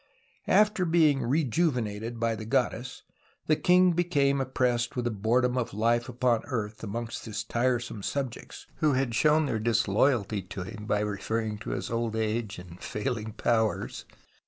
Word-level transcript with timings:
After 0.47 0.83
being 0.83 1.21
rejuvenated 1.21 2.19
by 2.19 2.33
the 2.33 2.43
goddess 2.43 3.03
the 3.45 3.55
king 3.55 3.91
became 3.91 4.41
oppressed 4.41 4.95
with 4.95 5.05
the 5.05 5.11
boredom 5.11 5.59
of 5.59 5.69
hfe 5.69 6.09
upon 6.09 6.41
earth 6.45 6.83
amongst 6.83 7.25
his 7.25 7.43
tiresome 7.43 8.01
subjects, 8.01 8.65
who 8.77 8.93
liad 8.93 9.13
shown 9.13 9.45
their 9.45 9.59
disloyalty 9.59 10.41
to 10.41 10.63
him 10.63 10.87
by 10.87 11.01
referring 11.01 11.59
to 11.59 11.69
his 11.69 11.91
old 11.91 12.15
age 12.15 12.57
and 12.57 12.81
failing 12.81 13.33
powers. 13.33 14.05